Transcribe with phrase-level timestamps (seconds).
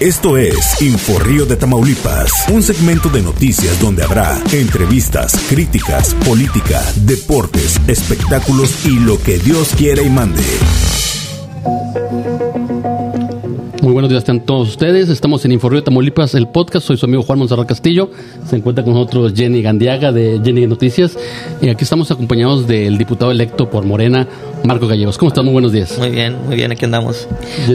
[0.00, 0.76] Esto es
[1.24, 8.98] Río de Tamaulipas, un segmento de noticias donde habrá entrevistas, críticas, política, deportes, espectáculos y
[8.98, 10.42] lo que Dios quiera y mande.
[13.82, 15.10] Muy buenos días a todos ustedes.
[15.10, 16.86] Estamos en Inforrío de Tamaulipas, el podcast.
[16.86, 18.10] Soy su amigo Juan Monserrat Castillo.
[18.48, 21.16] Se encuentra con nosotros Jenny Gandiaga de Jenny Noticias.
[21.62, 24.26] Y aquí estamos acompañados del diputado electo por Morena,
[24.64, 25.18] Marco Gallegos.
[25.18, 25.44] ¿Cómo están?
[25.44, 25.98] Muy buenos días.
[25.98, 27.28] Muy bien, muy bien, aquí andamos.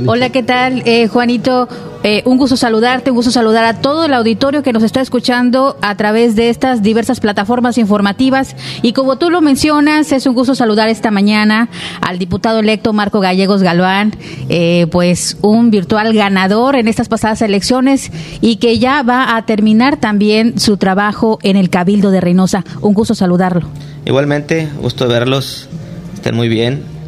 [0.05, 1.69] Hola, ¿qué tal, eh, Juanito?
[2.03, 5.77] Eh, un gusto saludarte, un gusto saludar a todo el auditorio que nos está escuchando
[5.81, 8.55] a través de estas diversas plataformas informativas.
[8.81, 11.67] Y como tú lo mencionas, es un gusto saludar esta mañana
[12.01, 14.15] al diputado electo Marco Gallegos Galván,
[14.47, 19.97] eh, pues un virtual ganador en estas pasadas elecciones y que ya va a terminar
[19.97, 22.63] también su trabajo en el Cabildo de Reynosa.
[22.79, 23.67] Un gusto saludarlo.
[24.05, 25.67] Igualmente, gusto verlos
[26.13, 26.98] estén muy bien.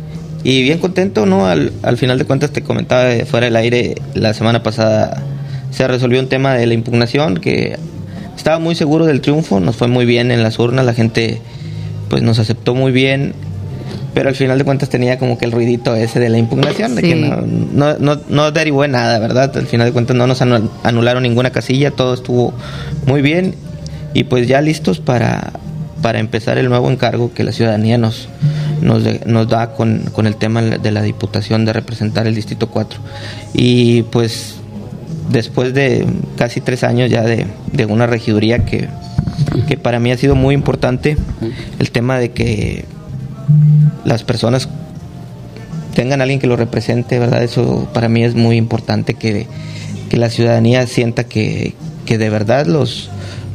[0.44, 1.46] Y bien contento, ¿no?
[1.46, 5.24] Al, al final de cuentas te comentaba de fuera del aire, la semana pasada
[5.72, 7.78] se resolvió un tema de la impugnación que
[8.36, 11.42] estaba muy seguro del triunfo, nos fue muy bien en las urnas, la gente
[12.10, 13.34] pues nos aceptó muy bien,
[14.14, 17.02] pero al final de cuentas tenía como que el ruidito ese de la impugnación, de
[17.02, 19.56] que no, no, no, no derivó en nada, ¿verdad?
[19.56, 22.54] Al final de cuentas no nos anularon ninguna casilla, todo estuvo
[23.06, 23.56] muy bien
[24.14, 25.54] y pues ya listos para,
[26.02, 28.28] para empezar el nuevo encargo que la ciudadanía nos,
[28.82, 33.00] nos, da con, el tema de la diputación de representar el Distrito 4.
[33.54, 34.56] Y pues
[35.30, 36.06] después de
[36.38, 37.48] casi tres años ya de,
[37.88, 38.90] una regiduría que,
[39.82, 41.18] para mí ha sido muy importante,
[41.80, 42.86] el tema de que
[44.04, 44.68] las personas
[45.96, 47.44] tengan a alguien que lo represente, ¿verdad?
[47.44, 49.48] Eso para mí es muy importante, que,
[50.12, 51.74] la ciudadanía sienta que
[52.06, 53.10] de verdad los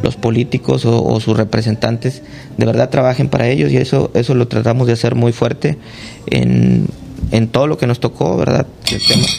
[0.06, 2.22] los políticos o, sus representantes
[2.56, 5.76] de verdad trabajen para ellos y eso, eso lo tratamos de hacer muy fuerte
[6.28, 6.86] en,
[7.32, 8.66] en todo lo que nos tocó, ¿verdad?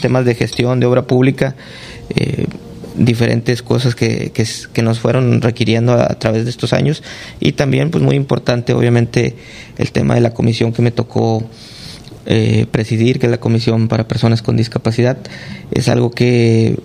[0.02, 1.56] Temas, de gestión, de obra pública,
[2.10, 2.44] eh,
[2.96, 7.02] diferentes cosas que, que, nos fueron requiriendo a, través de estos años
[7.40, 9.36] y también pues muy importante obviamente
[9.78, 11.42] el tema de la comisión que me tocó
[12.26, 15.16] eh, presidir, que es la Comisión para Personas con Discapacidad,
[15.70, 16.76] es algo que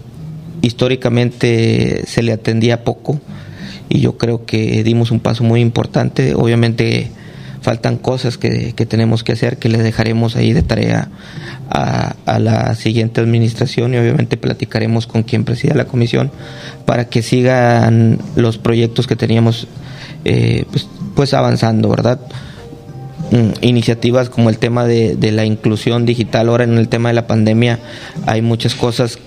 [0.61, 3.19] históricamente se le atendía poco
[3.89, 6.33] y yo creo que dimos un paso muy importante.
[6.35, 7.11] Obviamente
[7.63, 11.09] faltan cosas que, tenemos que hacer, que le dejaremos ahí de tarea
[11.69, 16.29] a, la siguiente administración y obviamente platicaremos con quien presida la comisión
[16.85, 19.67] para que sigan los proyectos que teníamos
[20.25, 22.19] eh, pues, pues, avanzando, ¿verdad?
[23.31, 27.27] Mm, iniciativas como el tema de la inclusión digital, ahora en el tema de la
[27.27, 27.79] pandemia
[28.25, 29.19] hay muchas cosas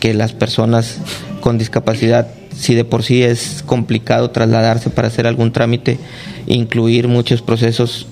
[0.00, 0.98] que las personas
[1.40, 2.26] con discapacidad
[2.56, 5.98] si de por sí es complicado trasladarse para hacer algún trámite,
[6.46, 8.06] incluir muchos procesos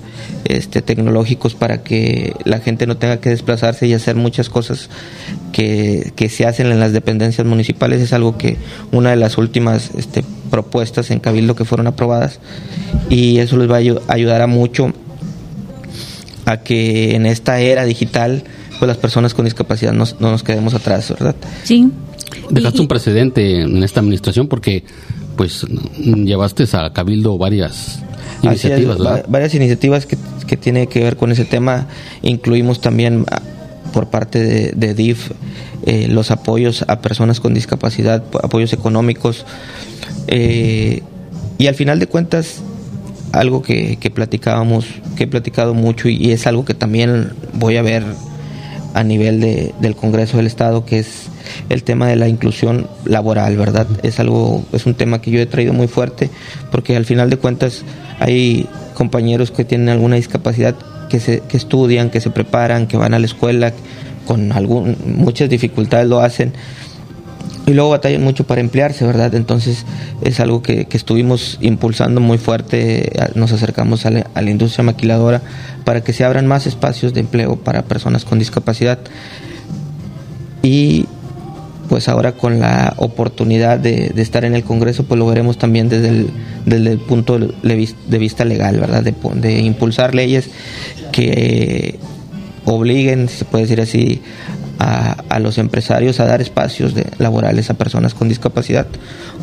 [0.45, 4.89] este, tecnológicos para que la gente no tenga que desplazarse y hacer muchas cosas
[5.53, 8.57] que, se hacen en las dependencias municipales es algo que
[8.91, 12.39] una de las últimas este, propuestas en Cabildo que fueron aprobadas
[13.09, 14.93] y eso les va a ayudar a mucho
[16.45, 18.43] a que en esta era digital
[18.79, 21.35] pues las personas con discapacidad no, no nos quedemos atrás, ¿verdad?
[21.63, 21.89] Sí,
[22.49, 24.83] Dejaste un precedente en esta administración porque
[25.35, 25.65] pues
[25.97, 27.99] llevaste a Cabildo varias
[28.41, 30.17] iniciativas, Varias iniciativas que,
[30.47, 31.87] que tienen que ver con ese tema.
[32.21, 33.41] Incluimos también ah,
[33.93, 35.31] por parte de, DIF
[35.85, 39.45] eh, los apoyos a personas con discapacidad, apoyos económicos.
[40.27, 41.01] Eh,
[41.57, 42.61] y al final de cuentas,
[43.31, 47.81] algo que, que platicábamos, que he platicado mucho y, es algo que también voy a
[47.81, 48.03] ver
[48.93, 51.27] a nivel de, del Congreso del Estado, que es
[51.69, 53.87] el tema de la inclusión laboral, ¿verdad?
[54.03, 56.29] Es algo, es un tema que yo he traído muy fuerte,
[56.71, 57.83] porque al final de cuentas
[58.19, 60.75] hay compañeros que tienen alguna discapacidad
[61.09, 63.73] que, se, que estudian, que se preparan, que van a la escuela,
[64.25, 66.53] con algún, muchas dificultades lo hacen
[67.65, 69.33] y luego batallan mucho para emplearse, ¿verdad?
[69.35, 69.85] Entonces
[70.21, 75.41] es algo que, estuvimos impulsando muy fuerte, nos acercamos a la, industria maquiladora
[75.85, 78.99] para que se abran más espacios de empleo para personas con discapacidad.
[80.61, 81.05] Y
[81.87, 86.09] pues ahora con la oportunidad de, estar en el Congreso, pues lo veremos también desde
[86.09, 86.29] el,
[86.65, 89.03] desde el punto de vista legal, ¿verdad?
[89.03, 90.49] De, de impulsar leyes
[91.13, 91.97] que
[92.65, 94.21] obliguen, si se puede decir así,
[94.79, 98.85] a, los empresarios a dar espacios de, laborales a personas con discapacidad.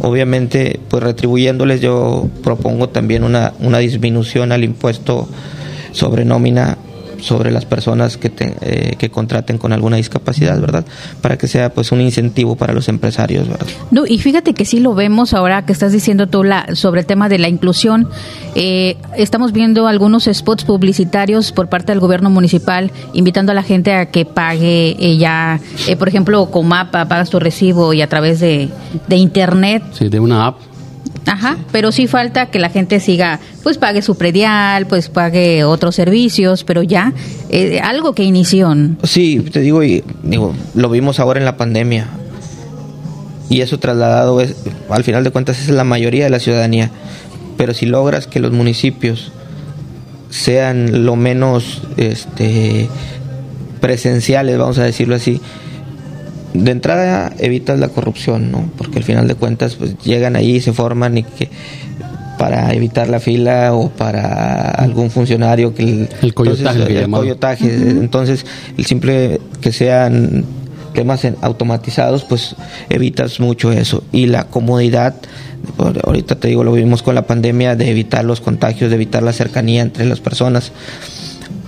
[0.00, 5.28] Obviamente, pues retribuyéndoles yo propongo también una, una disminución al impuesto
[5.92, 6.78] sobre nómina
[7.22, 10.84] sobre las personas que, eh, que contraten con alguna discapacidad, ¿verdad?
[11.20, 13.66] Para que sea pues un incentivo para los empresarios, ¿verdad?
[13.90, 17.06] No, y fíjate que sí lo vemos ahora que estás diciendo tú la, sobre el
[17.06, 18.08] tema de la inclusión.
[18.54, 23.92] Eh, estamos viendo algunos spots publicitarios por parte del gobierno municipal invitando a la gente
[23.92, 25.60] a que pague ya,
[25.98, 28.68] por ejemplo, con mapa, pagas tu recibo y a través de,
[29.08, 29.82] de internet.
[29.92, 30.69] Sí, de una app
[31.26, 35.94] Ajá, pero sí falta que la gente siga, pues pague su predial, pues pague otros
[35.94, 37.12] servicios, pero ya
[37.50, 38.74] eh, algo que inició.
[39.04, 42.08] Sí, te digo, y digo, lo vimos ahora en la pandemia.
[43.48, 44.56] Y eso trasladado es,
[44.88, 46.90] al final de cuentas, es la mayoría de la ciudadanía.
[47.56, 49.32] Pero si logras que los municipios
[50.30, 52.88] sean lo menos este,
[53.80, 55.40] presenciales, vamos a decirlo así,
[56.54, 58.70] de entrada evitas la corrupción, ¿no?
[58.76, 61.48] Porque al final de cuentas pues llegan ahí y se forman y que
[62.38, 67.74] para evitar la fila o para algún funcionario que el, el coyotaje, entonces, el coyotaje.
[67.74, 68.46] Entonces
[68.78, 70.44] el simple que sean
[70.94, 72.56] temas automatizados pues
[72.88, 74.02] evitas mucho eso.
[74.10, 75.14] Y la comodidad
[76.04, 79.32] ahorita te digo lo vimos con la pandemia de evitar los contagios de evitar la
[79.32, 80.72] cercanía entre las personas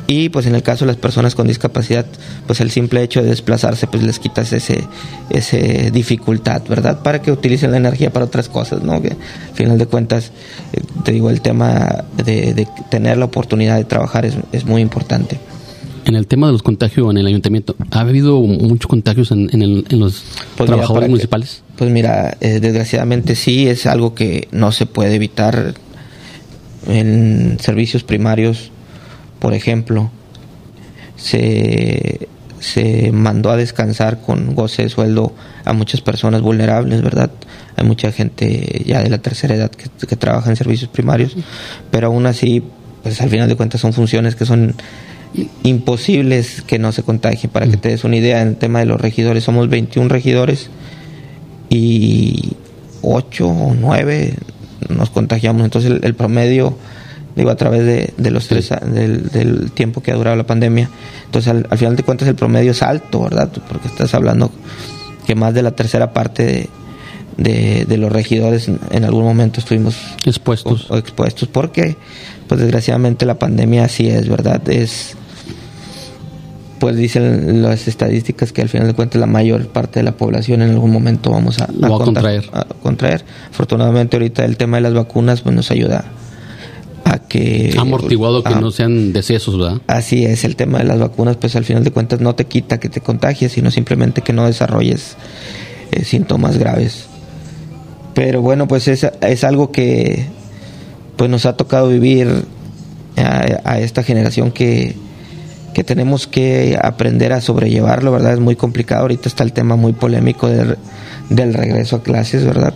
[0.07, 2.07] y pues en el caso de las personas con discapacidad
[2.47, 4.85] pues el simple hecho de desplazarse pues les quitas ese
[5.31, 9.79] ese dificultad verdad para que utilicen la energía para otras cosas no que al final
[9.79, 10.33] de cuentas
[10.73, 15.39] eh, te digo el tema de, tener la oportunidad de trabajar es, es, muy importante.
[16.05, 20.01] En el tema de los contagios en el ayuntamiento ha habido muchos contagios en, en,
[20.01, 20.25] los
[20.57, 25.75] pues trabajadores municipales pues mira eh, desgraciadamente sí es algo que no se puede evitar
[26.89, 28.73] en servicios primarios
[29.43, 30.09] por ejemplo,
[31.17, 32.29] se,
[33.13, 35.35] mandó a descansar con goce de sueldo
[35.65, 37.29] a muchas personas vulnerables, ¿verdad?
[37.75, 41.37] Hay mucha gente ya de la tercera edad que, trabaja en servicios primarios,
[41.91, 42.63] pero aún así,
[43.03, 44.77] pues al final de cuentas son funciones que son
[45.65, 47.51] imposibles que no se contagien.
[47.51, 50.71] Para que te des una idea, en el tema de los regidores, somos 21 regidores
[51.69, 52.53] y
[53.03, 54.35] 8 o 9
[54.89, 55.65] nos contagiamos.
[55.65, 56.79] Entonces el promedio
[57.37, 60.89] digo, a través de, los tres, del, tiempo que ha durado la pandemia.
[61.25, 63.51] Entonces, al, final de cuentas, el promedio es alto, ¿verdad?
[63.69, 64.51] Porque estás hablando
[65.27, 66.69] que más de la tercera parte
[67.37, 69.97] de, de, los regidores en algún momento estuvimos
[70.27, 70.91] expuestos.
[70.91, 71.97] O, expuestos, porque,
[72.49, 74.69] pues desgraciadamente la pandemia así es, ¿verdad?
[74.69, 75.17] Es,
[76.79, 80.63] pues dicen las estadísticas que al final de cuentas la mayor parte de la población
[80.63, 82.45] en algún momento vamos a, contraer.
[82.53, 83.25] a contraer.
[83.51, 86.05] Afortunadamente ahorita el tema de las vacunas pues nos ayuda
[87.13, 87.75] a que...
[87.79, 89.81] Amortiguado que no sean decesos, ¿verdad?
[89.87, 92.81] Así es, el tema de las vacunas, pues al final de cuentas no te quita
[92.81, 95.17] que te contagies, sino simplemente que no desarrolles
[95.91, 97.07] eh, síntomas graves.
[98.15, 100.27] Pero bueno, pues es, es algo que
[101.17, 102.45] pues nos ha tocado vivir
[103.17, 104.97] a, esta generación que,
[105.75, 108.35] que tenemos que aprender a sobrellevarlo, ¿verdad?
[108.35, 110.79] Es muy complicado, ahorita está el tema muy polémico del,
[111.29, 112.75] del regreso a clases, ¿verdad?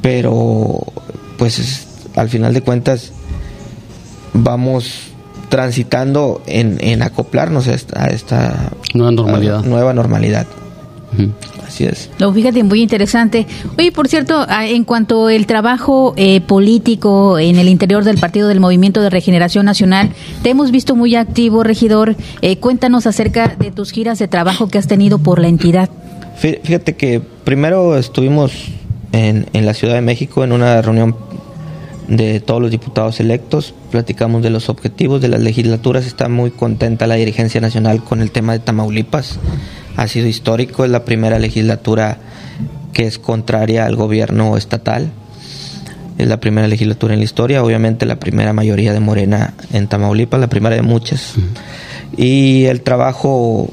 [0.00, 0.80] Pero
[1.38, 1.86] pues
[2.16, 3.12] al final de cuentas
[4.38, 5.12] vamos
[5.48, 9.64] transitando en, acoplarnos a esta, nueva normalidad.
[9.64, 10.46] nueva normalidad.
[11.66, 12.10] Así es.
[12.18, 13.46] No, fíjate, muy interesante.
[13.78, 18.60] Oye, por cierto, en cuanto al trabajo eh, político en el interior del Partido del
[18.60, 20.10] Movimiento de Regeneración Nacional,
[20.42, 22.16] te hemos visto muy activo, regidor.
[22.42, 25.88] Eh, cuéntanos acerca de tus giras de trabajo que has tenido por la entidad.
[26.36, 28.52] Fíjate que primero estuvimos
[29.12, 31.16] en, en la Ciudad de México en una reunión
[32.08, 37.06] de todos los diputados electos, platicamos de los objetivos de las legislaturas, está muy contenta
[37.06, 39.38] la dirigencia nacional con el tema de Tamaulipas,
[39.96, 42.18] ha sido histórico, es la primera legislatura
[42.92, 45.10] que es contraria al gobierno estatal,
[46.18, 50.40] es la primera legislatura en la historia, obviamente la primera mayoría de Morena en Tamaulipas,
[50.40, 51.34] la primera de muchas,
[52.16, 53.68] y el trabajo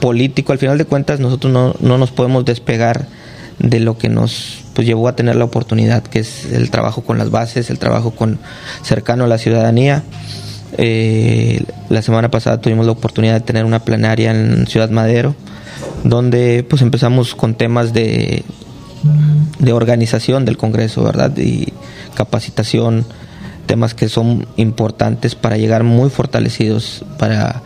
[0.00, 3.06] político, al final de cuentas nosotros no, no nos podemos despegar
[3.62, 7.18] de lo que nos pues llevó a tener la oportunidad, que es el trabajo con
[7.18, 8.38] las bases, el trabajo con
[8.82, 10.02] cercano a la ciudadanía.
[10.78, 15.34] Eh, la semana pasada tuvimos la oportunidad de tener una plenaria en Ciudad Madero,
[16.04, 18.42] donde pues empezamos con temas de,
[19.58, 21.36] de organización del Congreso, ¿verdad?
[21.36, 21.72] Y
[22.14, 23.04] capacitación,
[23.66, 27.62] temas que son importantes para llegar muy fortalecidos, para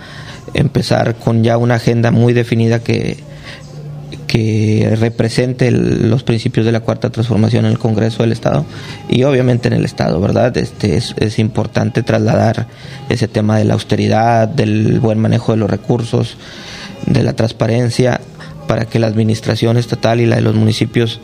[0.54, 3.18] empezar con ya una agenda muy definida que
[4.26, 8.64] que represente los principios de la cuarta transformación en el Congreso del Estado
[9.08, 10.56] y obviamente en el Estado, ¿verdad?
[10.56, 12.66] Este es, es, importante trasladar
[13.08, 16.36] ese tema de la austeridad, del buen manejo de los recursos,
[17.06, 18.20] de la transparencia,
[18.66, 21.20] para que la administración estatal y la de los municipios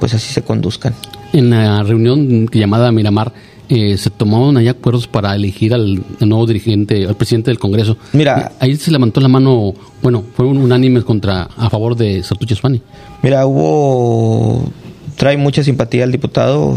[0.00, 0.94] pues así se conduzcan.
[1.32, 3.32] En la reunión llamada Miramar,
[3.70, 7.96] eh, se tomaron ahí acuerdos para elegir al, nuevo dirigente, al presidente del Congreso.
[8.12, 12.54] Mira, ahí se levantó la mano, bueno, fue un unánime contra a favor de Sartuche
[12.54, 12.82] Spani.
[13.22, 14.70] Mira, hubo
[15.16, 16.76] trae mucha simpatía al diputado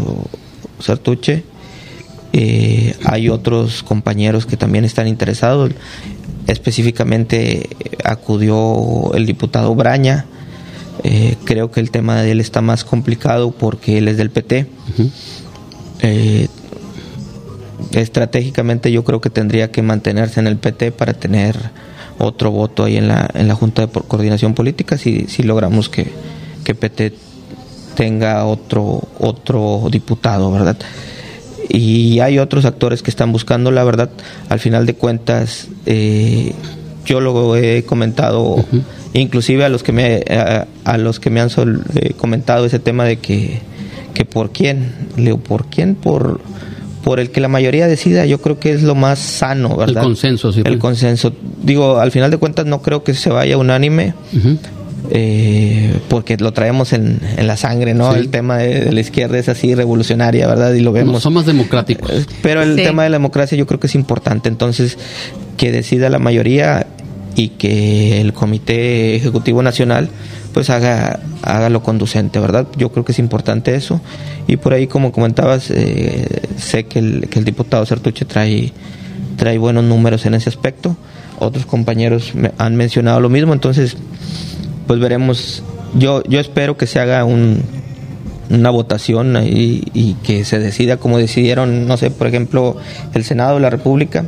[0.80, 1.44] Sartuche.
[2.32, 5.72] Eh, hay otros compañeros que también están interesados.
[6.46, 7.68] Específicamente
[8.02, 10.24] acudió el diputado Braña.
[11.04, 14.66] Eh, creo que el tema de él está más complicado porque él es del PT
[17.92, 21.56] estratégicamente yo creo que tendría que mantenerse en el PT para tener
[22.18, 26.10] otro voto ahí en la, en la Junta de Coordinación Política si, si logramos que,
[26.64, 27.12] que PT
[27.94, 30.76] tenga otro, otro diputado, ¿verdad?
[31.68, 34.10] Y hay otros actores que están buscando, la verdad,
[34.48, 36.54] al final de cuentas, eh,
[37.04, 38.64] yo lo he comentado,
[39.14, 40.22] inclusive a los que me,
[40.84, 41.50] a, los que me han
[41.96, 43.60] eh, comentado ese tema de que,
[44.14, 45.94] que por quién, leo, ¿por quién?
[45.94, 46.40] Por
[47.08, 50.02] por el que la mayoría decida, yo creo que es lo más sano, ¿verdad?
[50.02, 50.58] El consenso, sí.
[50.58, 50.78] El pues.
[50.78, 51.32] consenso.
[51.62, 54.12] Digo, al final de cuentas no creo que se vaya unánime.
[55.10, 58.14] Eh, porque lo traemos en, la sangre, ¿no?
[58.14, 60.74] El tema de, la izquierda es así revolucionaria, ¿verdad?
[60.74, 61.22] Y lo vemos.
[61.22, 62.10] somos democráticos.
[62.10, 64.50] Eh, pero el tema de la democracia yo creo que es importante.
[64.50, 64.98] Entonces,
[65.56, 66.88] que decida la mayoría
[67.38, 70.10] y que el Comité Ejecutivo Nacional
[70.52, 72.66] pues haga, haga lo conducente, ¿verdad?
[72.76, 74.00] Yo creo que es importante eso.
[74.48, 76.26] Y por ahí, como comentabas, eh,
[76.56, 78.72] sé que el, que el diputado Sartuche trae,
[79.36, 80.96] trae buenos números en ese aspecto.
[81.38, 83.96] Otros compañeros me han mencionado lo mismo, entonces,
[84.88, 85.62] pues veremos.
[85.94, 87.62] Yo, yo espero que se haga un,
[88.50, 92.76] una votación y, y que se decida como decidieron, no sé, por ejemplo,
[93.14, 94.24] el Senado de la República.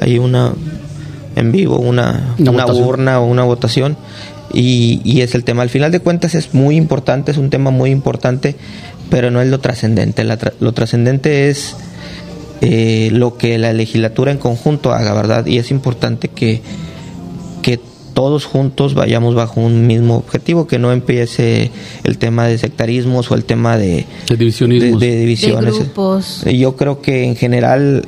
[0.00, 0.52] Hay una
[1.36, 3.96] en vivo, una, una, urna o una votación
[4.52, 5.62] y, es el tema.
[5.62, 8.56] Al final de cuentas es muy importante, es un tema muy importante,
[9.10, 10.24] pero no es lo trascendente.
[10.24, 11.76] lo trascendente es
[12.60, 15.46] eh, lo que la legislatura en conjunto haga, ¿verdad?
[15.46, 16.60] Y es importante que,
[17.62, 17.80] que
[18.14, 21.70] todos juntos vayamos bajo un mismo objetivo, que no empiece
[22.04, 25.00] el tema de sectarismos o el tema de, de divisionismos.
[25.00, 25.74] De, divisiones.
[26.44, 28.06] Yo creo que en general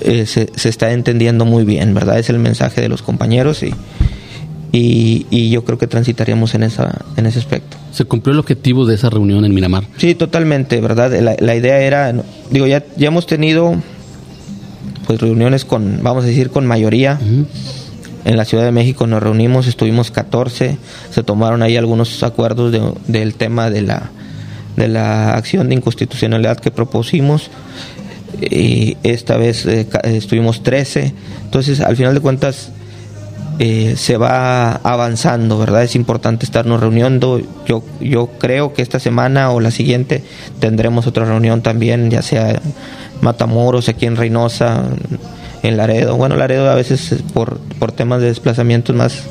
[0.00, 2.18] eh, se, se, está entendiendo muy bien, ¿verdad?
[2.18, 3.72] Es el mensaje de los compañeros y,
[4.72, 7.76] y, yo creo que transitaríamos en, esa, en ese aspecto.
[7.92, 9.84] ¿Se cumplió el objetivo de esa reunión en Miramar?
[9.96, 11.38] Sí, totalmente, ¿verdad?
[11.40, 12.12] La, idea era,
[12.50, 13.76] digo, ya, ya hemos tenido
[15.06, 17.18] pues reuniones con, vamos a decir, con mayoría.
[18.24, 20.76] En la Ciudad de México nos reunimos, estuvimos 14,
[21.10, 22.76] se tomaron ahí algunos acuerdos
[23.06, 24.10] del tema de la,
[24.76, 27.50] de la acción de inconstitucionalidad que propusimos.
[28.40, 31.12] Y esta vez eh, estuvimos 13.
[31.44, 32.70] Entonces, al final de cuentas,
[33.58, 35.82] eh, se va avanzando, ¿verdad?
[35.82, 37.40] Es importante estarnos reuniendo.
[37.66, 40.22] Yo, yo creo que esta semana o la siguiente
[40.60, 42.60] tendremos otra reunión también, ya sea
[43.20, 44.84] Matamoros, aquí en Reynosa,
[45.64, 46.16] en Laredo.
[46.16, 49.24] Bueno, Laredo a veces por, por temas de desplazamientos más,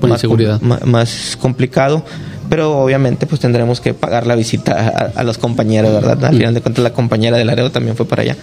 [0.00, 0.58] más, seguridad.
[0.62, 2.02] más, complicado
[2.48, 6.24] pero obviamente pues tendremos que pagar la visita a, los compañeros, ¿verdad?
[6.24, 8.36] Al final de cuentas la compañera de Laredo también fue para allá.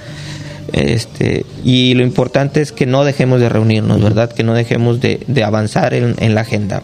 [0.71, 4.31] Este, y lo importante es que no dejemos de reunirnos, ¿verdad?
[4.31, 6.81] Que no dejemos de, de avanzar en, en la agenda.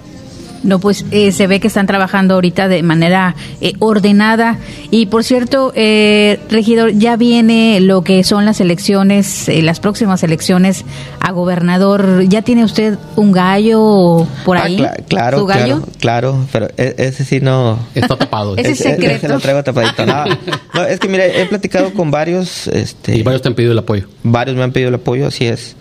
[0.63, 4.57] No, pues eh, se ve que están trabajando ahorita de manera eh, ordenada.
[4.91, 10.83] Y por cierto, eh, regidor, ya viene lo que son las elecciones, las próximas elecciones
[11.19, 12.23] a gobernador.
[12.27, 14.83] ¿Ya tiene usted un gallo por ah, ahí?
[15.07, 15.83] claro, gallo?
[15.99, 17.79] claro, pero e, ese sí no...
[17.95, 18.57] Está tapado.
[18.57, 19.15] ese es secreto.
[19.15, 20.05] Ese lo traigo tapadito.
[20.05, 22.67] No, es que mire, he platicado con varios...
[22.67, 24.07] Este, y varios te han pedido el apoyo.
[24.23, 25.75] Varios me han pedido el apoyo, así es.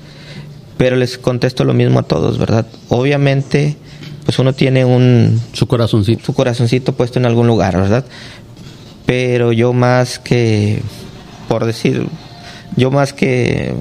[0.77, 2.67] Pero les contesto lo mismo a todos, ¿verdad?
[2.89, 3.77] Obviamente
[4.29, 5.41] pues uno tiene un...
[5.55, 6.23] Su corazoncito.
[6.23, 8.05] Su corazoncito puesto en algún lugar, ¿verdad?
[9.07, 10.83] Pero yo más que,
[11.49, 12.07] por decir,
[12.77, 13.73] yo más que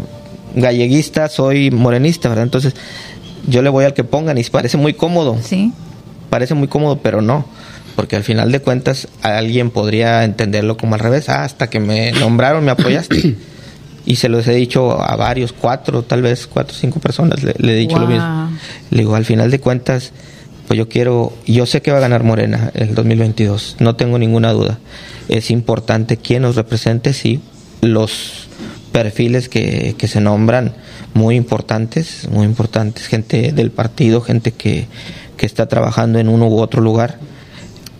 [0.55, 2.45] galleguista soy morenista, ¿verdad?
[2.45, 2.75] Entonces
[3.45, 5.37] yo le voy al que pongan y parece muy cómodo.
[5.43, 5.73] Sí.
[6.29, 7.45] Parece muy cómodo, pero no.
[7.97, 11.27] Porque al final de cuentas alguien podría entenderlo como al revés.
[11.27, 13.35] Ah, hasta que me nombraron, me apoyaste.
[14.05, 17.51] y se los he dicho a varios, cuatro, tal vez cuatro o cinco personas, le,
[17.59, 18.49] he dicho lo mismo.
[18.91, 20.13] Le digo, al final de cuentas,
[20.67, 24.51] pues yo quiero, yo sé que va a ganar Morena el 2022, no tengo ninguna
[24.51, 24.79] duda.
[25.29, 27.39] Es importante quién nos represente, sí,
[27.81, 28.47] los
[28.91, 30.73] perfiles que, que se nombran,
[31.13, 34.87] muy importantes, muy importantes, gente del partido, gente que,
[35.37, 37.17] que está trabajando en uno u otro lugar.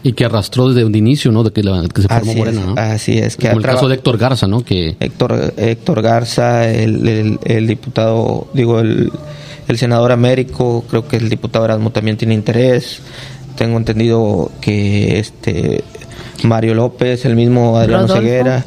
[0.03, 1.43] Y que arrastró desde un inicio, ¿no?
[1.43, 1.61] De que,
[2.01, 2.73] se formó Morena, ¿no?
[2.77, 3.35] Así es.
[3.35, 4.63] Que Como el caso de Héctor Garza, ¿no?
[4.63, 4.95] Que...
[4.99, 9.11] Héctor, Héctor Garza, el, el diputado, digo, el,
[9.67, 13.01] el senador Américo, creo que el diputado Erasmo también tiene interés.
[13.55, 15.83] Tengo entendido que este
[16.43, 18.63] Mario López, el mismo Adriano Ceguera,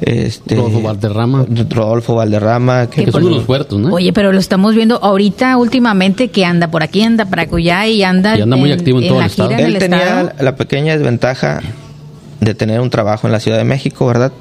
[0.00, 1.46] este, Rodolfo Valderrama.
[1.68, 3.92] Rodolfo Valderrama, que, que son unos fuertes, ¿no?
[3.92, 8.02] Oye, pero lo estamos viendo ahorita últimamente que anda por aquí, anda para allá y
[8.02, 9.50] anda, y anda muy activo en, todo el estado.
[9.50, 11.60] Él tenía la pequeña desventaja
[12.40, 14.32] de tener un trabajo en la Ciudad de México, ¿verdad?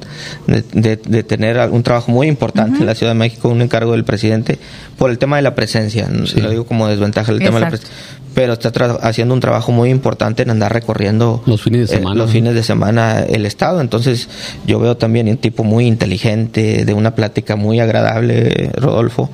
[0.48, 4.06] De, de, tener un trabajo muy importante en la Ciudad de México, un encargo del
[4.06, 4.58] presidente,
[4.98, 6.08] por el tema de la presencia.
[6.10, 7.96] Lo digo como desventaja, el tema de la presencia.
[8.34, 8.70] Pero está
[9.02, 12.54] haciendo un trabajo muy importante en andar recorriendo los fines de semana, eh, los fines
[12.54, 13.82] de semana el Estado.
[13.82, 14.30] Entonces,
[14.66, 19.30] yo veo también un tipo muy inteligente, de una plática muy agradable, Rodolfo.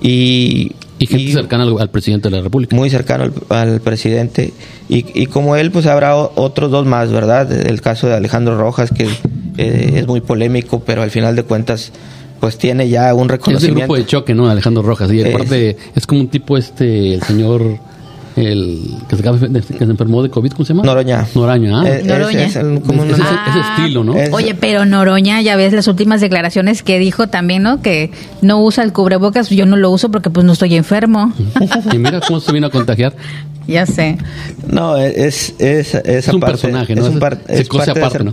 [0.00, 2.76] Y y gente cercana al, presidente de la República.
[2.76, 4.52] Muy cercano al, presidente.
[4.88, 7.50] Y, y, como él, pues habrá otros dos más, ¿verdad?
[7.52, 9.08] El caso de Alejandro Rojas, que
[9.56, 11.92] eh, es muy polémico, pero al final de cuentas,
[12.40, 13.66] pues tiene ya un reconocimiento.
[13.66, 14.48] Es el grupo de choque, ¿no?
[14.48, 15.12] Alejandro Rojas.
[15.12, 17.78] Y aparte, es como un tipo este, el señor
[18.36, 20.82] el que se, que se, enfermó de COVID, ¿cómo se llama?
[20.84, 21.26] Noroña.
[21.34, 21.84] Noroña, ¿ah?
[22.04, 22.44] Noroña.
[22.44, 24.14] Es, ese estilo, ¿no?
[24.32, 27.80] Oye, pero Noroña, ya ves las últimas declaraciones que dijo también, ¿no?
[27.80, 28.10] Que
[28.42, 31.32] no usa el cubrebocas, yo no lo uso porque pues no estoy enfermo.
[31.92, 33.14] y mira cómo se vino a contagiar.
[33.66, 34.18] Ya sé.
[34.68, 37.02] No, es, es, es un personaje, ¿no?
[37.02, 37.14] Es, un
[37.48, 38.32] es parte aparte, ¿no?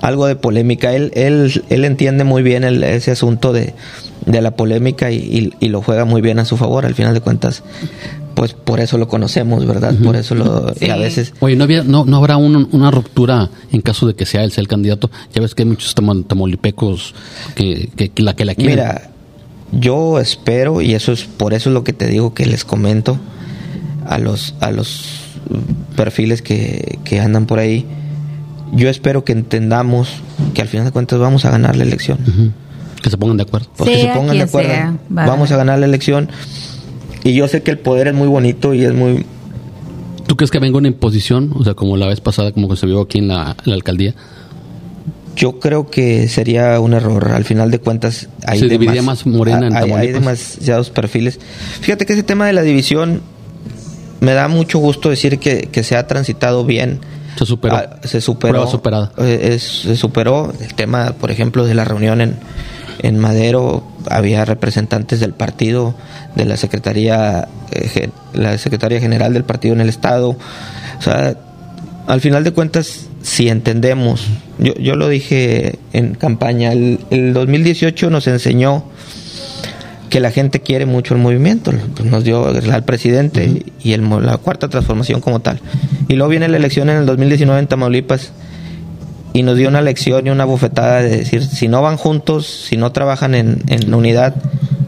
[0.00, 0.94] algo de polémica.
[0.94, 3.74] Él, él, él entiende muy bien el, ese asunto de,
[4.26, 6.86] de la polémica y, y, lo juega muy bien a su favor.
[6.86, 7.62] Al final de cuentas,
[8.34, 9.94] pues por eso lo conocemos, ¿verdad?
[10.02, 10.72] Por eso lo...
[10.80, 11.32] Y a veces...
[11.40, 14.62] Oye, ¿no, había, no, no habrá una ruptura en caso de que sea él sea
[14.62, 15.10] el candidato?
[15.34, 17.14] Ya ves que hay muchos tamolipecos
[17.54, 18.76] que, que, la que la quieren.
[18.76, 19.10] Mira,
[19.72, 23.18] yo espero, y eso es por eso es lo que te digo que les comento
[24.06, 25.20] a los, a los
[25.96, 27.86] perfiles que, que andan por ahí,
[28.72, 30.08] yo espero que entendamos
[30.54, 32.18] que al final de cuentas vamos a ganar la elección.
[33.02, 33.68] Que se pongan de acuerdo.
[33.76, 34.98] Pues que se pongan de acuerdo.
[35.08, 36.28] vamos a ganar la elección
[37.24, 39.26] y yo sé que el poder es muy bonito y es muy...
[40.26, 41.52] ¿Tú crees que venga una imposición?
[41.56, 44.14] O sea, como la vez pasada, como se vio aquí en la, alcaldía.
[45.36, 47.32] Yo creo que sería un error.
[47.32, 51.40] Al final de cuentas, hay, se dividía más morena en hay, hay demasiados perfiles.
[51.80, 53.22] Fíjate que ese tema de la división
[54.20, 57.00] me da mucho gusto decir que, se ha transitado bien.
[57.36, 57.76] Se superó.
[57.76, 58.66] Ah, se superó.
[58.66, 59.12] superada.
[59.18, 62.36] Eh, se superó el tema, por ejemplo, de la reunión en,
[63.02, 65.94] en Madero había representantes del partido,
[66.34, 70.30] de la Secretaría, eh, la Secretaría General del partido en el Estado.
[70.30, 71.36] O sea,
[72.06, 74.26] al final de cuentas, si entendemos,
[74.58, 78.84] yo, yo lo dije en campaña, el, 2018 nos enseñó
[80.08, 81.72] que la gente quiere mucho el movimiento,
[82.04, 85.60] nos dio al presidente y el, la cuarta transformación como tal.
[86.08, 88.32] Y luego viene la elección en el 2019 en Tamaulipas
[89.32, 92.76] y nos dio una lección y una bofetada de decir, si no van juntos, si
[92.76, 94.34] no trabajan en, en unidad,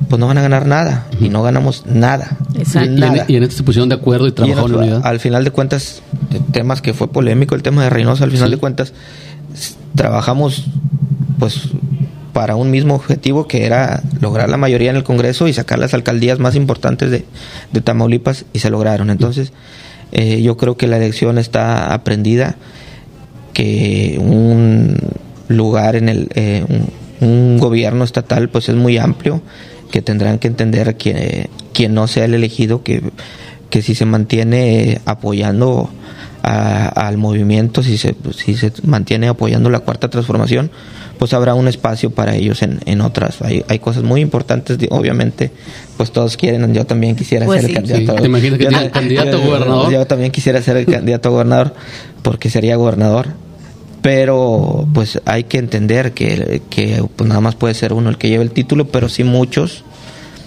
[0.09, 2.37] pues no van a ganar nada y no ganamos nada.
[2.59, 2.91] Exacto.
[3.29, 5.01] Y, en, esta se pusieron de acuerdo y trabajaron en, unidad.
[5.05, 6.03] Al final de cuentas,
[6.53, 8.93] temas que fue polémico, el tema de Reynosa, al final de cuentas,
[9.95, 10.67] trabajamos
[11.39, 11.61] pues
[12.33, 15.95] para un mismo objetivo que era lograr la mayoría en el Congreso y sacar las
[15.95, 17.25] alcaldías más importantes de,
[17.73, 19.11] de Tamaulipas y se lograron.
[19.11, 19.53] Entonces,
[20.13, 22.57] eh, yo creo que la elección está aprendida
[23.53, 24.97] que un
[25.49, 26.65] lugar en el eh,
[27.21, 29.43] un, gobierno estatal pues es muy amplio
[29.91, 33.03] que tendrán que entender que quien no sea el elegido que,
[33.71, 35.91] que si se mantiene apoyando
[36.43, 40.73] al movimiento si se si se mantiene apoyando la cuarta transformación
[41.23, 45.53] pues habrá un espacio para ellos en, en otras hay, hay cosas muy importantes obviamente
[45.97, 49.41] pues todos quieren yo también quisiera pues ser el candidato ¿Te imaginas que el candidato
[49.41, 51.75] gobernador yo también quisiera ser el candidato a gobernador
[52.23, 53.29] porque sería gobernador
[54.03, 58.29] pero pues hay que entender que, que pues, nada más puede ser uno el que
[58.29, 59.85] lleve el título, pero sí muchos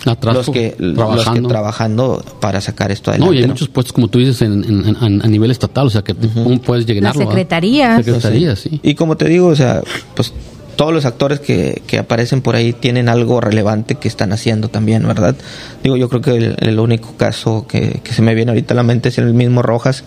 [0.04, 1.14] los, que, trabajando.
[1.16, 3.34] los que trabajando para sacar esto adelante.
[3.34, 6.14] No, y hay muchos puestos, como tú dices, en, a nivel estatal, o sea, que
[6.14, 7.22] puedes llenarlo.
[7.22, 7.96] La secretaría.
[7.96, 8.82] Secretaría, sí.
[8.84, 9.82] Y como te digo, o sea,
[10.16, 10.34] pues
[10.76, 15.08] todos los actores que, que, aparecen por ahí tienen algo relevante que están haciendo también,
[15.08, 15.36] ¿verdad?
[15.84, 18.84] Digo, yo creo que el, único caso que, que, se me viene ahorita a la
[18.84, 20.04] mente es el mismo Rojas,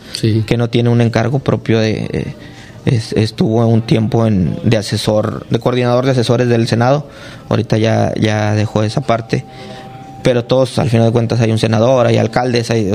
[0.46, 2.34] que no tiene un encargo propio de
[2.86, 7.06] estuvo un tiempo en, de asesor, de coordinador de asesores del Senado.
[7.48, 9.44] Ahorita ya, ya dejó esa parte.
[10.22, 12.90] Pero todos, al final de cuentas, hay un senador, hay alcaldes, hay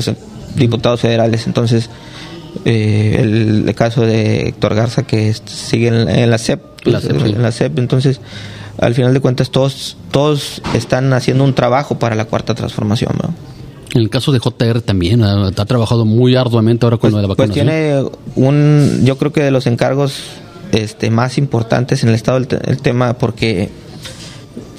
[0.56, 1.48] diputados federales.
[1.48, 1.90] Entonces,
[2.66, 7.80] eh, el, caso de Héctor Garza, que sigue en, la CEP, pues, en la CEP,
[7.80, 8.20] entonces
[8.80, 13.34] al final de cuentas todos todos están haciendo un trabajo para la cuarta transformación ¿no?
[13.94, 17.28] En el caso de JR también, ha, trabajado muy arduamente ahora con pues, lo de
[17.28, 17.68] la pues vacunación.
[17.68, 20.16] Pues tiene un, yo creo que de los encargos
[20.72, 22.48] este, más importantes en el Estado el,
[22.82, 23.70] tema, porque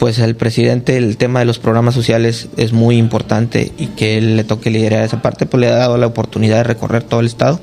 [0.00, 4.36] pues el presidente el tema de los programas sociales es muy importante y que él
[4.36, 7.26] le toque liderar esa parte, pues le ha dado la oportunidad de recorrer todo el
[7.26, 7.60] Estado.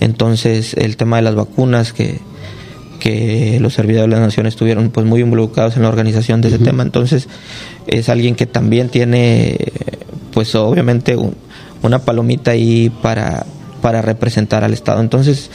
[0.00, 2.20] Entonces el tema de las vacunas que
[2.98, 6.58] que los servidores de la nación estuvieron pues muy involucrados en la organización de ese
[6.58, 6.82] tema.
[6.82, 7.28] Entonces
[7.86, 9.56] es alguien que también tiene
[10.32, 11.16] pues obviamente
[11.82, 13.46] una palomita ahí para,
[13.80, 15.00] para representar al Estado.
[15.00, 15.50] Entonces,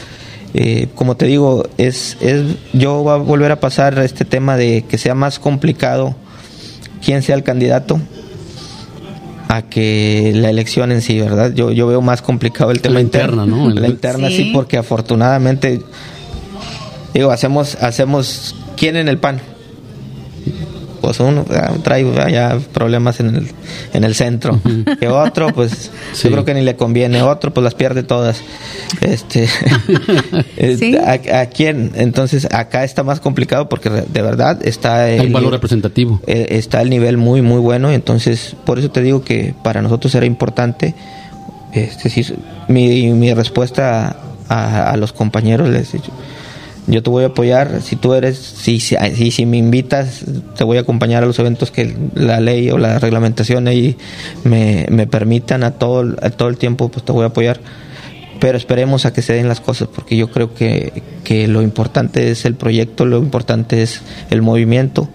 [0.53, 2.41] eh, como te digo, es, es,
[2.73, 6.15] yo voy a volver a pasar este tema de que sea más complicado
[7.03, 7.99] quién sea el candidato
[9.47, 11.53] a que la elección en sí, ¿verdad?
[11.53, 13.69] Yo, yo veo más complicado el tema la interna, ¿no?
[13.69, 14.51] La interna sí.
[14.53, 15.81] porque afortunadamente
[17.13, 19.41] digo, hacemos hacemos quién en el PAN
[21.03, 21.45] pues uno
[21.83, 23.47] trae ya problemas en el,
[23.91, 24.61] en el centro.
[25.01, 25.91] Que otro, pues
[26.23, 27.21] yo creo que ni le conviene.
[27.23, 28.41] Otro, pues las pierde todas.
[29.01, 29.49] Este,
[30.55, 30.97] eh,
[31.33, 31.91] ¿A, quién?
[31.95, 35.09] Entonces, acá está más complicado porque de verdad está...
[35.09, 36.21] El, valor representativo.
[36.25, 37.91] Eh, está el nivel muy, muy bueno.
[37.91, 40.95] Entonces, por eso te digo que para nosotros era importante.
[41.73, 42.25] Este, sí,
[42.69, 44.15] mi, mi respuesta
[44.47, 46.13] a, a los compañeros les he dicho
[46.87, 48.97] yo te voy a apoyar si tú eres si si,
[49.31, 50.25] si me invitas
[50.57, 53.97] te voy a acompañar a los eventos que la ley o la reglamentación ahí
[54.43, 57.59] me, me permitan a todo a todo el tiempo pues te voy a apoyar.
[58.39, 62.29] Pero esperemos a que se den las cosas porque yo creo que, que lo importante
[62.29, 65.07] es el proyecto lo importante es el movimiento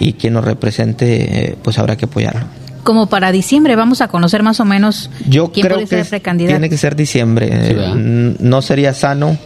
[0.00, 2.46] y quien nos represente pues habrá que apoyarlo.
[2.82, 6.08] Como para diciembre vamos a conocer más o menos yo quién creo puede ser que
[6.08, 6.54] precandidato.
[6.54, 7.74] tiene que ser diciembre.
[7.94, 9.36] No sería sano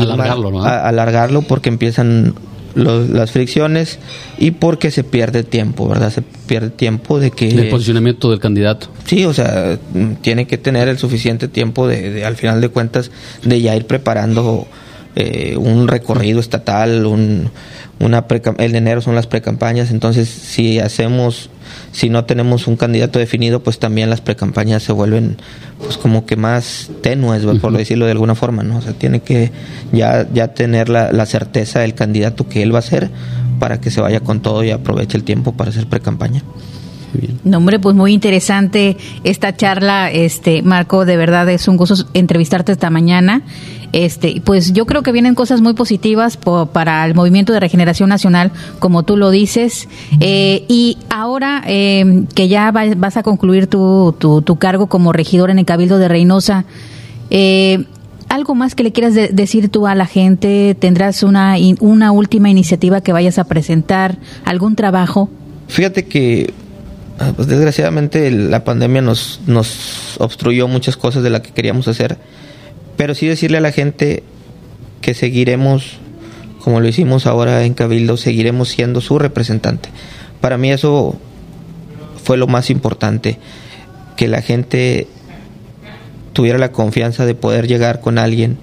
[0.00, 2.34] alargarlo, alargarlo porque empiezan
[2.74, 3.98] las fricciones
[4.38, 6.10] y porque se pierde tiempo, ¿verdad?
[6.10, 7.48] Se pierde tiempo de que...
[7.48, 8.88] El posicionamiento del candidato.
[9.04, 9.78] Sí, o sea,
[10.22, 13.10] tiene que tener el suficiente tiempo de, al final de cuentas,
[13.44, 14.66] de ya ir preparando
[15.16, 17.50] eh, un recorrido estatal, un,
[18.00, 18.26] una
[18.58, 21.50] el enero son las precampañas, entonces si hacemos
[21.92, 25.36] si no tenemos un candidato definido, pues también las precampañas se vuelven
[25.78, 28.78] pues como que más tenues, por decirlo de alguna forma, ¿no?
[28.78, 29.50] O sea, tiene que
[29.92, 33.10] ya, ya tener la, la certeza del candidato que él va a ser
[33.58, 36.42] para que se vaya con todo y aproveche el tiempo para hacer precampaña.
[37.44, 42.72] No, hombre, pues muy interesante esta charla, este Marco, de verdad es un gusto entrevistarte
[42.72, 43.42] esta mañana.
[43.92, 46.38] Este, pues yo creo que vienen cosas muy positivas
[46.72, 49.88] para el movimiento de regeneración nacional, como tú lo dices.
[50.20, 55.58] Eh, y ahora eh, que ya vas a concluir tu, tu, cargo como regidor en
[55.58, 56.64] el Cabildo de Reynosa,
[57.28, 57.84] eh,
[58.28, 60.74] ¿algo más que le quieras decir tú a la gente?
[60.78, 64.16] ¿Tendrás una, una última iniciativa que vayas a presentar?
[64.46, 65.28] ¿Algún trabajo?
[65.68, 66.52] Fíjate que
[67.36, 72.18] pues desgraciadamente la pandemia nos, nos obstruyó muchas cosas de las que queríamos hacer
[72.96, 74.22] pero sí decirle a la gente
[75.00, 75.98] que seguiremos,
[76.60, 79.88] como lo hicimos ahora en Cabildo, seguiremos siendo su representante.
[80.40, 81.16] Para mí eso
[82.22, 83.38] fue lo más importante,
[84.16, 85.06] que la gente
[86.32, 88.58] tuviera la confianza de poder llegar con alguien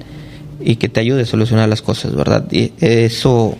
[0.61, 2.45] y que te ayude a solucionar las cosas, ¿verdad?
[2.51, 3.57] Y eso,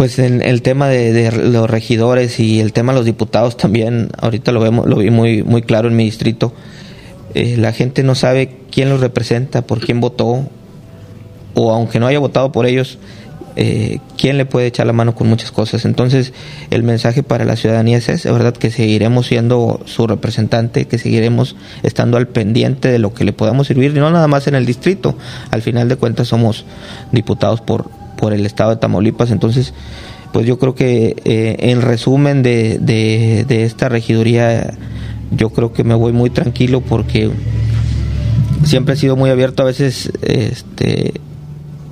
[0.00, 4.50] pues en el tema de, los regidores y el tema de los diputados también, ahorita
[4.50, 6.54] lo vemos, lo vi muy, muy claro en mi distrito,
[7.34, 10.48] eh, la gente no sabe quién los representa, por quién votó,
[11.52, 12.96] o aunque no haya votado por ellos,
[13.56, 15.84] eh, quién le puede echar la mano con muchas cosas.
[15.84, 16.32] Entonces,
[16.70, 18.54] el mensaje para la ciudadanía es ese, ¿verdad?
[18.54, 23.66] Que seguiremos siendo su representante, que seguiremos estando al pendiente de lo que le podamos
[23.66, 25.18] servir, y no nada más en el distrito.
[25.50, 26.64] Al final de cuentas, somos
[27.12, 29.30] diputados por, por el estado de Tamaulipas.
[29.30, 29.72] Entonces,
[30.32, 34.74] pues yo creo que eh, en resumen de, de, esta regiduría
[35.32, 37.30] yo creo que me voy muy tranquilo porque
[38.64, 39.62] siempre he sido muy abierto.
[39.62, 41.14] A veces este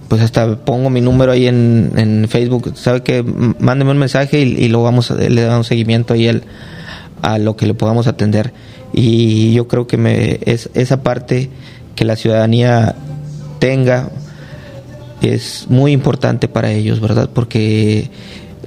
[0.08, 2.72] pues hasta pongo mi número ahí en, en Facebook.
[2.76, 6.44] Sabe que mándeme un mensaje y, lo vamos a, le damos seguimiento ahí al,
[7.20, 8.52] a lo que le podamos atender.
[8.92, 11.50] Y yo creo que me es esa parte
[11.94, 12.94] que la ciudadanía
[13.58, 14.10] tenga
[15.22, 18.10] es muy importante para ellos verdad porque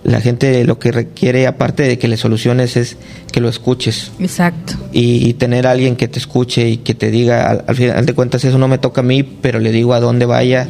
[0.03, 2.97] la gente lo que requiere, aparte de que le soluciones, es
[3.31, 4.11] que lo escuches.
[4.19, 4.73] Exacto.
[4.91, 8.43] Y, tener a alguien que te escuche y que te diga, al, final de cuentas,
[8.43, 10.69] eso no me toca a mí, pero le digo a dónde vaya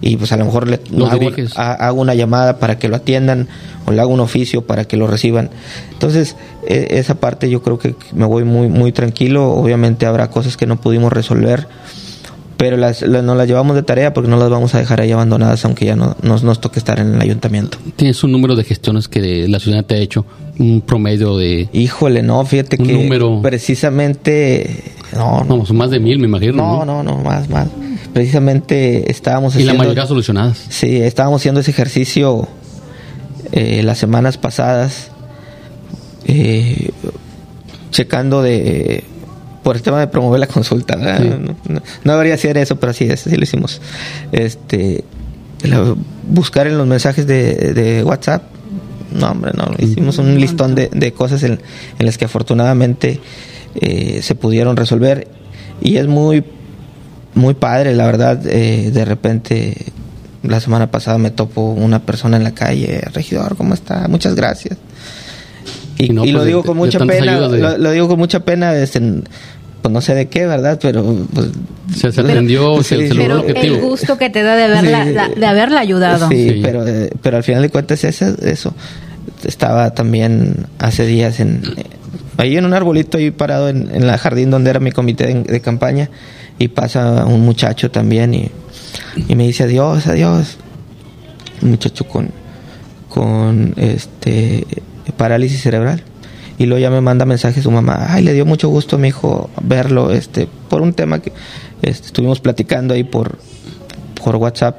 [0.00, 0.80] y pues a lo mejor le
[1.56, 3.48] hago, una llamada para que lo atiendan
[3.86, 5.50] o le hago un oficio para que lo reciban.
[5.92, 9.50] Entonces, e, esa parte yo creo que me voy muy, muy tranquilo.
[9.52, 11.68] Obviamente habrá cosas que no pudimos resolver
[12.60, 15.64] pero las, no las llevamos de tarea porque no las vamos a dejar ahí abandonadas
[15.64, 17.78] aunque ya no nos, nos toque estar en el ayuntamiento.
[17.96, 20.26] ¿Tienes un número de gestiones que la ciudad te ha hecho?
[20.58, 21.70] ¿Un promedio de...?
[21.72, 23.40] Híjole, no, fíjate que número...
[23.40, 24.84] precisamente...
[25.14, 26.52] No, no, más de mil me imagino.
[26.52, 27.68] No, no, no, más, más.
[28.12, 29.72] Precisamente estábamos haciendo...
[29.72, 30.62] Y la mayoría solucionadas.
[30.68, 32.46] Sí, estábamos haciendo ese ejercicio
[33.52, 35.10] eh, las semanas pasadas,
[36.26, 36.90] eh,
[37.90, 39.02] checando de
[39.62, 40.96] por el tema de promover la consulta.
[40.96, 43.80] No, debería ser eso, pero así es, así lo hicimos.
[44.32, 45.04] Este,
[46.26, 48.42] buscar en los mensajes de, de WhatsApp.
[49.12, 49.72] No, hombre, no.
[49.78, 51.60] Hicimos un listón de, de cosas en,
[51.98, 53.20] en, las que afortunadamente
[53.74, 55.28] eh, se pudieron resolver.
[55.80, 56.44] Y es muy,
[57.34, 58.40] muy padre, la verdad.
[58.46, 59.76] Eh, de repente,
[60.42, 64.06] la semana pasada me topo una persona en la calle, regidor, ¿cómo está?
[64.08, 64.78] Muchas gracias.
[66.00, 67.58] Y, y, no, y pues lo digo con mucha pena, de...
[67.58, 70.78] lo, lo, digo con mucha pena, pues no sé de qué, ¿verdad?
[70.80, 71.48] Pero pues,
[71.94, 73.76] se, se atendió, pero, se, sí, se pero el objetivo.
[73.78, 76.28] gusto que te da de haberla, sí, la, de haberla ayudado.
[76.28, 76.60] Sí, sí.
[76.62, 78.74] Pero, eh, pero al final de cuentas eso, eso.
[79.44, 81.62] Estaba también hace días en
[82.36, 85.42] ahí en un arbolito ahí parado en, en la jardín donde era mi comité de,
[85.42, 86.10] de, campaña
[86.58, 88.50] y pasa un muchacho también y,
[89.28, 90.56] y me dice adiós, adiós.
[91.62, 92.30] Un muchacho con
[93.10, 94.66] con este
[95.16, 96.02] parálisis cerebral
[96.60, 99.08] y luego ya me manda mensaje su mamá, ay, le dio mucho gusto a mi
[99.08, 101.32] hijo verlo, este, por un tema que
[101.80, 103.38] este, estuvimos platicando ahí por,
[104.22, 104.78] por WhatsApp.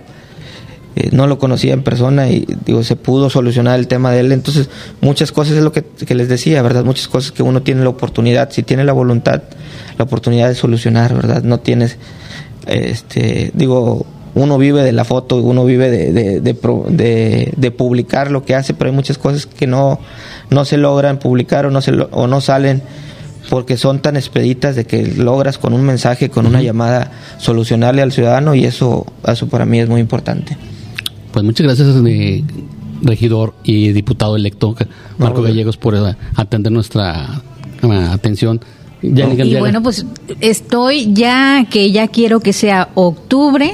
[0.96, 4.32] Eh, no lo conocía en persona y digo, se pudo solucionar el tema de él.
[4.32, 6.84] Entonces, muchas cosas es lo que, que les decía, ¿verdad?
[6.84, 9.42] Muchas cosas que uno tiene la oportunidad, si tiene la voluntad,
[9.98, 11.42] la oportunidad de solucionar, ¿verdad?
[11.44, 11.98] No tienes,
[12.68, 14.06] este, digo,
[14.36, 16.54] uno vive de la foto, uno vive de, de, de,
[16.90, 20.00] de, de publicar lo que hace, pero hay muchas cosas que no,
[20.50, 22.82] no se logran publicar o no, se, o no salen
[23.50, 28.12] porque son tan expeditas de que logras con un mensaje, con una llamada, solucionarle al
[28.12, 30.58] ciudadano y eso, eso para mí es muy importante.
[31.32, 32.44] Pues muchas gracias, eh,
[33.02, 34.76] regidor y diputado electo
[35.18, 37.42] Marco no, Gallegos, por uh, atender nuestra
[37.82, 38.62] uh, atención.
[39.02, 39.34] Ya no.
[39.34, 40.06] Y bueno, pues
[40.42, 43.74] estoy ya que ya quiero que sea octubre,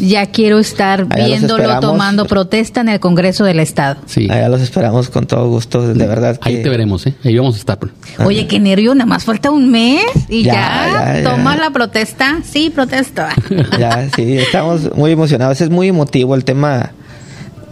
[0.00, 4.00] ya quiero estar Allá viéndolo tomando protesta en el Congreso del Estado.
[4.06, 4.28] Sí.
[4.30, 6.38] Allá los esperamos con todo gusto, de verdad.
[6.38, 6.48] Que...
[6.48, 7.14] Ahí te veremos, ¿eh?
[7.24, 7.78] Ahí vamos a estar.
[8.24, 12.40] Oye, qué nervio, nada más falta un mes y ya, ya, ya toma la protesta.
[12.44, 13.30] Sí, protesta.
[13.78, 15.60] ya, sí, estamos muy emocionados.
[15.60, 16.92] Es muy emotivo el tema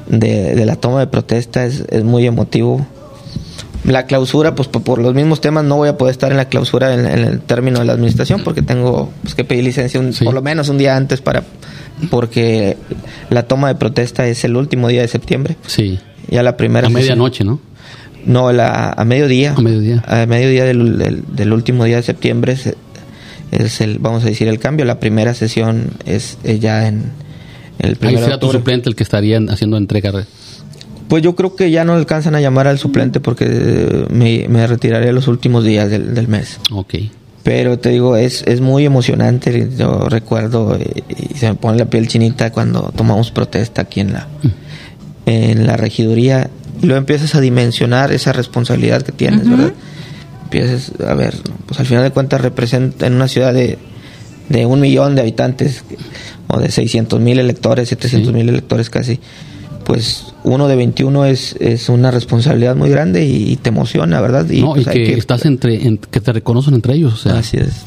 [0.06, 2.86] de, de la toma de protesta, es, es muy emotivo
[3.85, 6.95] la clausura, pues por, los mismos temas no voy a poder estar en la clausura
[6.95, 10.25] en, en el término de la administración porque tengo pues, que pedir licencia un, sí.
[10.25, 11.42] por lo menos un día antes para
[12.11, 12.77] porque
[13.31, 15.57] la toma de protesta es el último día de septiembre.
[15.66, 15.99] Sí.
[16.29, 16.87] Ya la primera.
[16.87, 17.61] A medianoche, ¿no?
[18.25, 19.55] No, la, a mediodía.
[19.57, 20.03] A mediodía.
[20.07, 22.75] A mediodía del, del, del último día de septiembre es,
[23.51, 24.85] es, el, vamos a decir, el cambio.
[24.85, 27.12] La primera sesión es, es ya en
[27.79, 30.12] el primero Ahí será tu suplente el que estaría haciendo entrega.
[31.12, 35.12] Pues yo creo que ya no alcanzan a llamar al suplente porque me, me retiraré
[35.12, 36.59] los últimos días del, del, mes.
[36.70, 36.94] Ok.
[37.42, 39.68] Pero te digo, es, es muy emocionante.
[39.77, 44.14] Yo recuerdo y, y, se me pone la piel chinita cuando tomamos protesta aquí en
[44.14, 44.27] la,
[45.27, 46.48] en la regiduría.
[46.81, 49.51] Y luego empiezas a dimensionar esa responsabilidad que tienes, uh -huh.
[49.51, 49.72] ¿verdad?
[50.44, 51.35] Empiezas a ver,
[51.66, 53.77] pues al final de cuentas representa en una ciudad de,
[54.48, 55.85] de un millón de habitantes
[56.48, 58.48] o de 600 mil electores, 700 mil sí.
[58.48, 59.20] electores casi
[59.85, 64.49] pues uno de 21 es, es una responsabilidad muy grande y, y te emociona, ¿verdad?
[64.51, 67.14] Y, no, pues y que, que, estás entre, en, que te reconocen entre ellos.
[67.14, 67.38] O sea.
[67.38, 67.87] Así es.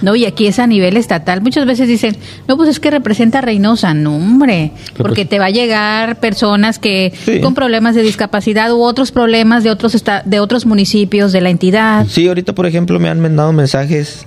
[0.00, 1.42] No, y aquí es a nivel estatal.
[1.42, 2.16] Muchas veces dicen,
[2.48, 3.94] no, pues es que representa a Reynosa.
[3.94, 7.40] No, hombre, porque te va a llegar personas que sí.
[7.40, 12.06] con problemas de discapacidad u otros problemas de otros de otros municipios de la entidad.
[12.08, 14.26] Sí, ahorita, por ejemplo, me han mandado mensajes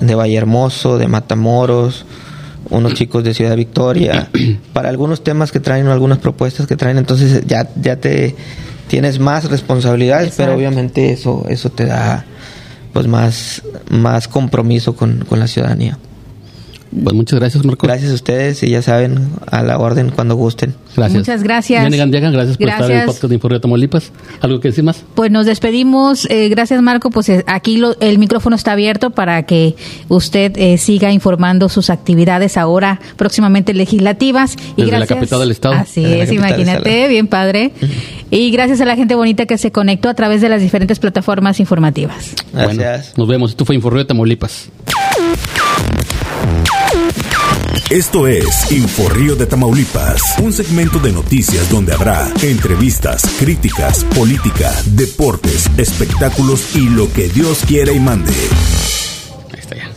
[0.00, 2.04] de Vallehermoso, de Matamoros,
[2.70, 4.28] unos chicos de Ciudad Victoria,
[4.72, 8.34] para algunos temas que traen o algunas propuestas que traen, entonces ya, ya te
[8.88, 10.44] tienes más responsabilidades, Exacto.
[10.44, 12.24] pero obviamente eso, eso te da
[12.92, 15.98] pues más, más compromiso con, con la ciudadanía.
[16.90, 17.86] Pues muchas gracias, Marco.
[17.86, 20.74] Gracias a ustedes y ya saben, a la orden cuando gusten.
[20.96, 21.18] Gracias.
[21.18, 21.84] Muchas gracias.
[21.84, 22.80] Jenny Gandiaga, gracias por gracias.
[22.80, 24.12] estar en el podcast de Informe Tamaulipas.
[24.40, 25.04] ¿Algo que decir más?
[25.14, 26.26] Pues nos despedimos.
[26.30, 27.10] Eh, gracias, Marco.
[27.10, 29.76] Pues eh, aquí lo, el micrófono está abierto para que
[30.08, 34.56] usted eh, siga informando sus actividades ahora próximamente legislativas.
[34.76, 35.74] Y Desde gracias, la capital del Estado.
[35.74, 37.72] Así es, imagínate, bien padre.
[37.80, 38.18] Uh -huh.
[38.30, 41.60] Y gracias a la gente bonita que se conectó a través de las diferentes plataformas
[41.60, 42.34] informativas.
[42.52, 42.76] Gracias.
[42.76, 43.50] Bueno, nos vemos.
[43.50, 44.70] Esto fue Informe Tamaulipas.
[47.90, 55.70] Esto es Inforrío de Tamaulipas, un segmento de noticias donde habrá entrevistas, críticas, política, deportes,
[55.78, 58.30] espectáculos y lo que Dios quiera y mande.
[59.50, 59.90] Ahí está ya.